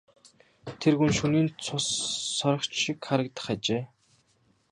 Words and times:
Тэр 0.79 0.93
гүн 0.99 1.11
шөнийн 1.17 1.49
цус 1.65 1.85
сорогч 2.37 2.71
шиг 2.81 2.97
харагдах 3.07 3.45
ажээ. 3.53 3.83